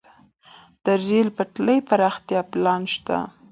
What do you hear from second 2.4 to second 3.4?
پلان شته